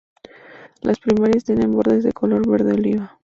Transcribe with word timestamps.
Las 0.81 0.97
primarias 0.99 1.43
tienen 1.43 1.69
bordes 1.73 2.03
de 2.03 2.11
color 2.11 2.49
verde 2.49 2.73
oliva. 2.73 3.19